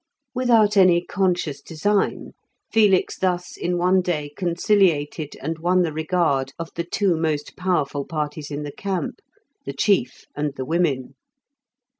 Without 0.33 0.77
any 0.77 1.03
conscious 1.05 1.61
design, 1.61 2.31
Felix 2.71 3.19
thus 3.19 3.55
in 3.55 3.77
one 3.77 4.01
day 4.01 4.31
conciliated 4.35 5.35
and 5.43 5.59
won 5.59 5.83
the 5.83 5.93
regard 5.93 6.53
of 6.57 6.71
the 6.73 6.83
two 6.83 7.15
most 7.15 7.55
powerful 7.55 8.03
parties 8.03 8.49
in 8.49 8.63
the 8.63 8.71
camp, 8.71 9.19
the 9.63 9.73
chief 9.73 10.25
and 10.35 10.55
the 10.55 10.65
women. 10.65 11.13